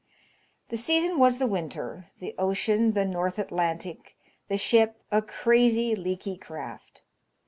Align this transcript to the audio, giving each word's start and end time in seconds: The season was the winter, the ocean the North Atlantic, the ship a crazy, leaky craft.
The 0.69 0.77
season 0.77 1.19
was 1.19 1.37
the 1.37 1.45
winter, 1.45 2.07
the 2.17 2.33
ocean 2.39 2.93
the 2.93 3.05
North 3.05 3.37
Atlantic, 3.37 4.17
the 4.47 4.57
ship 4.57 4.99
a 5.11 5.21
crazy, 5.21 5.95
leaky 5.95 6.37
craft. 6.37 7.03